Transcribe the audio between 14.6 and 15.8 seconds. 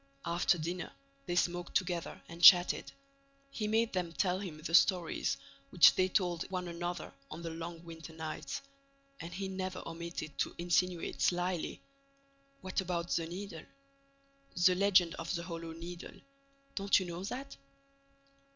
The legend of the Hollow